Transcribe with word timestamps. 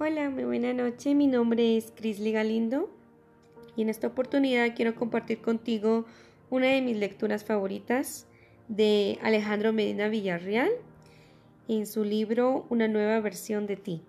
Hola, 0.00 0.28
muy 0.28 0.42
buena 0.42 0.72
noche. 0.72 1.14
Mi 1.14 1.28
nombre 1.28 1.76
es 1.76 1.92
Crisley 1.94 2.32
Galindo 2.32 2.90
y 3.76 3.82
en 3.82 3.88
esta 3.88 4.08
oportunidad 4.08 4.74
quiero 4.74 4.96
compartir 4.96 5.40
contigo 5.40 6.04
una 6.50 6.66
de 6.66 6.82
mis 6.82 6.96
lecturas 6.96 7.44
favoritas 7.44 8.26
de 8.66 9.20
Alejandro 9.22 9.72
Medina 9.72 10.08
Villarreal 10.08 10.68
en 11.68 11.86
su 11.86 12.02
libro 12.02 12.66
Una 12.70 12.88
nueva 12.88 13.20
versión 13.20 13.68
de 13.68 13.76
ti. 13.76 14.02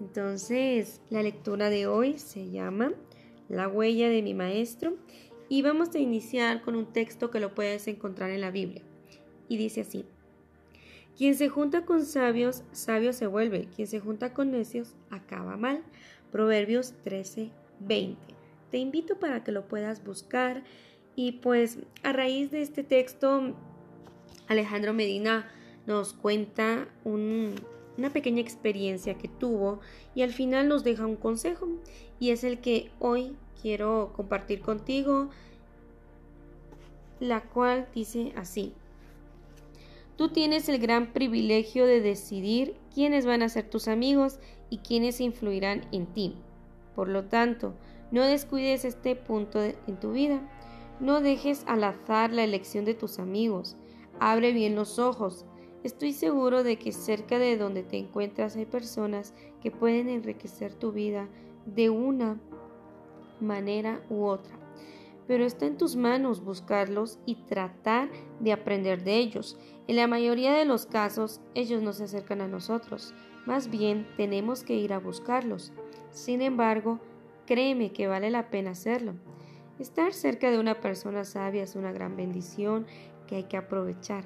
Entonces, 0.00 1.00
la 1.10 1.24
lectura 1.24 1.70
de 1.70 1.88
hoy 1.88 2.16
se 2.20 2.50
llama 2.50 2.92
La 3.48 3.66
huella 3.66 4.08
de 4.08 4.22
mi 4.22 4.32
maestro 4.32 4.94
y 5.48 5.62
vamos 5.62 5.92
a 5.96 5.98
iniciar 5.98 6.62
con 6.62 6.76
un 6.76 6.86
texto 6.86 7.32
que 7.32 7.40
lo 7.40 7.52
puedes 7.52 7.88
encontrar 7.88 8.30
en 8.30 8.42
la 8.42 8.52
Biblia. 8.52 8.82
Y 9.48 9.56
dice 9.56 9.80
así. 9.80 10.04
Quien 11.16 11.36
se 11.36 11.48
junta 11.48 11.84
con 11.84 12.04
sabios, 12.04 12.64
sabio 12.72 13.12
se 13.12 13.26
vuelve. 13.26 13.68
Quien 13.74 13.86
se 13.86 14.00
junta 14.00 14.32
con 14.32 14.50
necios, 14.50 14.94
acaba 15.10 15.56
mal. 15.56 15.82
Proverbios 16.32 16.94
13, 17.04 17.50
20. 17.80 18.20
Te 18.70 18.78
invito 18.78 19.20
para 19.20 19.44
que 19.44 19.52
lo 19.52 19.68
puedas 19.68 20.04
buscar. 20.04 20.64
Y 21.14 21.32
pues 21.32 21.78
a 22.02 22.12
raíz 22.12 22.50
de 22.50 22.62
este 22.62 22.82
texto, 22.82 23.54
Alejandro 24.48 24.92
Medina 24.92 25.48
nos 25.86 26.12
cuenta 26.12 26.88
una 27.04 28.10
pequeña 28.12 28.40
experiencia 28.40 29.14
que 29.14 29.28
tuvo 29.28 29.80
y 30.14 30.22
al 30.22 30.32
final 30.32 30.66
nos 30.66 30.82
deja 30.82 31.06
un 31.06 31.16
consejo. 31.16 31.68
Y 32.18 32.30
es 32.30 32.42
el 32.42 32.58
que 32.60 32.90
hoy 32.98 33.36
quiero 33.62 34.12
compartir 34.16 34.60
contigo, 34.60 35.30
la 37.20 37.42
cual 37.42 37.86
dice 37.94 38.32
así. 38.34 38.72
Tú 40.16 40.28
tienes 40.28 40.68
el 40.68 40.78
gran 40.78 41.12
privilegio 41.12 41.86
de 41.86 42.00
decidir 42.00 42.76
quiénes 42.94 43.26
van 43.26 43.42
a 43.42 43.48
ser 43.48 43.68
tus 43.68 43.88
amigos 43.88 44.38
y 44.70 44.78
quiénes 44.78 45.20
influirán 45.20 45.86
en 45.90 46.06
ti. 46.06 46.36
Por 46.94 47.08
lo 47.08 47.24
tanto, 47.24 47.74
no 48.12 48.22
descuides 48.22 48.84
este 48.84 49.16
punto 49.16 49.60
en 49.60 49.98
tu 49.98 50.12
vida. 50.12 50.40
No 51.00 51.20
dejes 51.20 51.64
al 51.66 51.82
azar 51.82 52.32
la 52.32 52.44
elección 52.44 52.84
de 52.84 52.94
tus 52.94 53.18
amigos. 53.18 53.76
Abre 54.20 54.52
bien 54.52 54.76
los 54.76 55.00
ojos. 55.00 55.44
Estoy 55.82 56.12
seguro 56.12 56.62
de 56.62 56.76
que 56.78 56.92
cerca 56.92 57.40
de 57.40 57.56
donde 57.56 57.82
te 57.82 57.98
encuentras 57.98 58.54
hay 58.54 58.66
personas 58.66 59.34
que 59.60 59.72
pueden 59.72 60.08
enriquecer 60.08 60.72
tu 60.74 60.92
vida 60.92 61.28
de 61.66 61.90
una 61.90 62.40
manera 63.40 64.00
u 64.08 64.24
otra. 64.24 64.63
Pero 65.26 65.44
está 65.44 65.66
en 65.66 65.78
tus 65.78 65.96
manos 65.96 66.44
buscarlos 66.44 67.18
y 67.24 67.36
tratar 67.36 68.10
de 68.40 68.52
aprender 68.52 69.04
de 69.04 69.16
ellos. 69.16 69.58
En 69.86 69.96
la 69.96 70.06
mayoría 70.06 70.52
de 70.52 70.64
los 70.64 70.86
casos, 70.86 71.40
ellos 71.54 71.82
no 71.82 71.92
se 71.92 72.04
acercan 72.04 72.40
a 72.40 72.48
nosotros, 72.48 73.14
más 73.46 73.70
bien 73.70 74.06
tenemos 74.16 74.64
que 74.64 74.74
ir 74.74 74.92
a 74.92 74.98
buscarlos. 74.98 75.72
Sin 76.10 76.40
embargo, 76.40 77.00
créeme 77.46 77.92
que 77.92 78.06
vale 78.06 78.30
la 78.30 78.50
pena 78.50 78.70
hacerlo. 78.70 79.14
Estar 79.78 80.12
cerca 80.12 80.50
de 80.50 80.58
una 80.58 80.80
persona 80.80 81.24
sabia 81.24 81.64
es 81.64 81.74
una 81.74 81.92
gran 81.92 82.16
bendición 82.16 82.86
que 83.26 83.36
hay 83.36 83.44
que 83.44 83.56
aprovechar. 83.56 84.24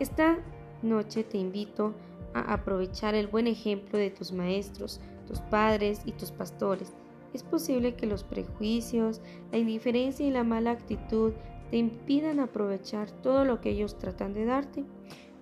Esta 0.00 0.38
noche 0.82 1.24
te 1.24 1.38
invito 1.38 1.94
a 2.34 2.52
aprovechar 2.52 3.14
el 3.14 3.28
buen 3.28 3.46
ejemplo 3.46 3.98
de 3.98 4.10
tus 4.10 4.32
maestros, 4.32 5.00
tus 5.26 5.40
padres 5.40 6.02
y 6.04 6.12
tus 6.12 6.30
pastores. 6.30 6.92
Es 7.36 7.42
posible 7.42 7.96
que 7.96 8.06
los 8.06 8.24
prejuicios, 8.24 9.20
la 9.52 9.58
indiferencia 9.58 10.26
y 10.26 10.30
la 10.30 10.42
mala 10.42 10.70
actitud 10.70 11.34
te 11.70 11.76
impidan 11.76 12.40
aprovechar 12.40 13.10
todo 13.10 13.44
lo 13.44 13.60
que 13.60 13.68
ellos 13.68 13.98
tratan 13.98 14.32
de 14.32 14.46
darte. 14.46 14.84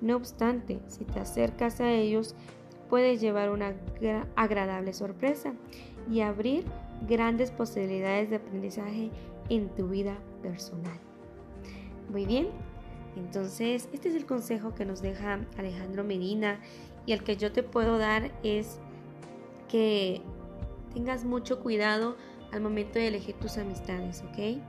No 0.01 0.17
obstante, 0.17 0.81
si 0.89 1.05
te 1.05 1.21
acercas 1.21 1.81
a 1.81 1.93
ellos, 1.93 2.35
puedes 2.91 3.21
llevar 3.21 3.49
una 3.51 3.77
agradable 4.35 4.93
sorpresa 4.93 5.55
y 6.11 6.23
abrir 6.23 6.65
grandes 7.09 7.53
posibilidades 7.53 8.29
de 8.29 8.37
aprendizaje 8.37 9.11
en 9.49 9.69
tu 9.69 9.87
vida 9.87 10.19
personal. 10.43 10.99
Muy 12.11 12.27
bien, 12.27 12.49
entonces 13.15 13.89
este 13.93 14.09
es 14.09 14.17
el 14.17 14.27
consejo 14.27 14.75
que 14.75 14.85
nos 14.85 15.01
deja 15.01 15.39
Alejandro 15.57 16.03
Medina 16.03 16.59
y 17.07 17.13
el 17.13 17.23
que 17.23 17.37
yo 17.37 17.53
te 17.53 17.63
puedo 17.63 17.99
dar 17.99 18.33
es 18.43 18.81
que 19.69 20.23
tengas 20.95 21.25
mucho 21.25 21.61
cuidado 21.61 22.17
al 22.53 22.61
momento 22.61 22.99
de 22.99 23.09
elegir 23.09 23.35
tus 23.35 23.59
amistades, 23.59 24.23
¿ok? 24.23 24.63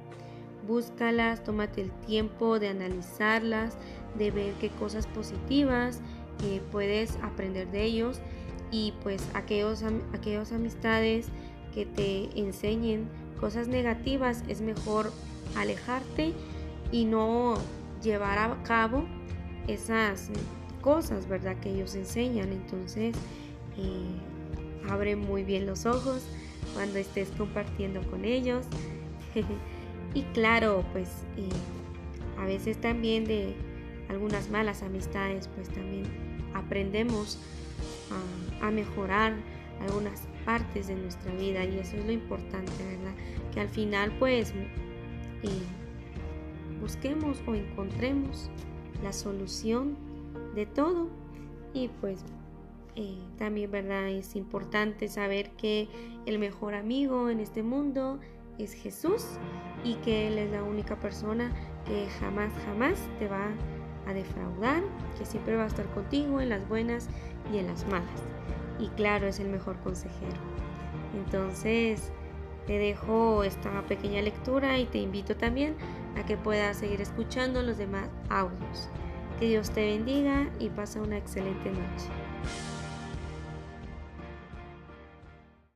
búscalas, 0.67 1.43
tómate 1.43 1.81
el 1.81 1.91
tiempo 1.91 2.59
de 2.59 2.69
analizarlas, 2.69 3.77
de 4.17 4.31
ver 4.31 4.53
qué 4.55 4.69
cosas 4.69 5.07
positivas 5.07 6.01
que 6.39 6.61
puedes 6.71 7.17
aprender 7.21 7.69
de 7.71 7.83
ellos 7.83 8.19
y 8.71 8.93
pues 9.03 9.27
aquellos, 9.33 9.83
aquellos 10.13 10.51
amistades 10.51 11.27
que 11.73 11.85
te 11.85 12.39
enseñen 12.39 13.07
cosas 13.39 13.67
negativas 13.67 14.43
es 14.47 14.61
mejor 14.61 15.11
alejarte 15.55 16.33
y 16.91 17.05
no 17.05 17.55
llevar 18.01 18.37
a 18.37 18.63
cabo 18.63 19.05
esas 19.67 20.29
cosas, 20.81 21.27
¿verdad? 21.27 21.57
Que 21.59 21.73
ellos 21.73 21.95
enseñan. 21.95 22.51
Entonces, 22.51 23.15
eh, 23.77 24.05
abre 24.89 25.15
muy 25.15 25.43
bien 25.43 25.65
los 25.65 25.85
ojos 25.85 26.25
cuando 26.73 26.99
estés 26.99 27.29
compartiendo 27.37 28.01
con 28.09 28.25
ellos. 28.25 28.65
Y 30.13 30.21
claro, 30.31 30.85
pues 30.93 31.09
a 32.39 32.45
veces 32.45 32.79
también 32.79 33.25
de 33.25 33.53
algunas 34.07 34.49
malas 34.49 34.81
amistades, 34.81 35.49
pues 35.49 35.67
también 35.67 36.05
aprendemos 36.53 37.37
a, 38.61 38.71
mejorar 38.71 39.33
algunas 39.81 40.21
partes 40.45 40.87
de 40.87 40.95
nuestra 40.95 41.31
vida 41.33 41.65
y 41.65 41.77
eso 41.77 41.97
es 41.97 42.05
lo 42.05 42.11
importante, 42.11 42.71
¿verdad? 42.83 43.13
Que 43.53 43.59
al 43.59 43.69
final 43.69 44.11
pues 44.17 44.53
busquemos 46.81 47.37
o 47.45 47.53
encontremos 47.53 48.49
la 49.03 49.13
solución 49.13 49.95
de 50.55 50.65
todo 50.65 51.09
y 51.73 51.89
pues 51.99 52.23
eh, 52.95 53.17
también, 53.37 53.71
¿verdad? 53.71 54.07
Es 54.07 54.35
importante 54.35 55.07
saber 55.09 55.51
que 55.51 55.89
el 56.25 56.39
mejor 56.39 56.75
amigo 56.75 57.29
en 57.29 57.39
este 57.39 57.61
mundo 57.61 58.19
es 58.57 58.73
Jesús 58.73 59.25
y 59.83 59.95
que 59.95 60.27
Él 60.27 60.37
es 60.37 60.51
la 60.51 60.63
única 60.63 60.97
persona 60.99 61.51
que 61.85 62.07
jamás, 62.19 62.53
jamás 62.65 62.99
te 63.19 63.27
va 63.27 63.49
a 64.07 64.13
defraudar, 64.13 64.83
que 65.17 65.25
siempre 65.25 65.55
va 65.55 65.63
a 65.63 65.67
estar 65.67 65.85
contigo 65.93 66.39
en 66.39 66.49
las 66.49 66.67
buenas 66.69 67.09
y 67.51 67.57
en 67.57 67.67
las 67.67 67.85
malas. 67.87 68.23
Y 68.79 68.87
claro, 68.89 69.27
es 69.27 69.39
el 69.39 69.49
mejor 69.49 69.77
consejero. 69.79 70.37
Entonces, 71.13 72.11
te 72.67 72.77
dejo 72.77 73.43
esta 73.43 73.81
pequeña 73.83 74.21
lectura 74.21 74.79
y 74.79 74.85
te 74.85 74.97
invito 74.99 75.35
también 75.35 75.75
a 76.17 76.25
que 76.25 76.37
puedas 76.37 76.77
seguir 76.77 77.01
escuchando 77.01 77.61
los 77.61 77.77
demás 77.77 78.09
audios. 78.29 78.89
Que 79.39 79.47
Dios 79.47 79.69
te 79.71 79.85
bendiga 79.85 80.49
y 80.59 80.69
pasa 80.69 81.01
una 81.01 81.17
excelente 81.17 81.69
noche. 81.69 82.24